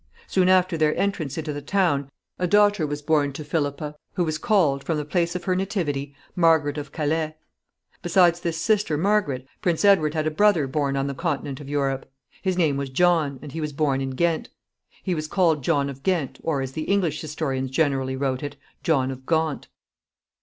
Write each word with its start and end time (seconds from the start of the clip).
Soon 0.25 0.49
after 0.49 0.77
their 0.77 0.97
entrance 0.97 1.37
into 1.37 1.53
the 1.53 1.61
town 1.61 2.09
a 2.39 2.47
daughter 2.47 2.87
was 2.87 3.03
born 3.03 3.31
to 3.33 3.43
Philippa, 3.43 3.93
who 4.15 4.23
was 4.23 4.39
called, 4.39 4.83
from 4.83 4.97
the 4.97 5.05
place 5.05 5.35
of 5.35 5.43
her 5.43 5.55
nativity, 5.55 6.15
Margaret 6.35 6.79
of 6.79 6.91
Calais. 6.91 7.35
Besides 8.01 8.39
this 8.39 8.57
sister 8.57 8.97
Margaret, 8.97 9.45
Prince 9.61 9.85
Edward 9.85 10.15
had 10.15 10.25
a 10.25 10.31
brother 10.31 10.65
born 10.65 10.97
on 10.97 11.05
the 11.05 11.13
Continent 11.13 11.59
of 11.59 11.69
Europe. 11.69 12.09
His 12.41 12.57
name 12.57 12.77
was 12.77 12.89
John, 12.89 13.37
and 13.43 13.51
he 13.51 13.61
was 13.61 13.73
born 13.73 14.01
in 14.01 14.09
Ghent. 14.15 14.49
He 15.03 15.13
was 15.13 15.27
called 15.27 15.63
John 15.63 15.87
of 15.87 16.01
Ghent, 16.01 16.39
or, 16.41 16.61
as 16.63 16.71
the 16.71 16.85
English 16.85 17.21
historians 17.21 17.69
generally 17.69 18.15
wrote 18.15 18.41
it, 18.41 18.55
John 18.81 19.11
of 19.11 19.27
Gaunt. 19.27 19.67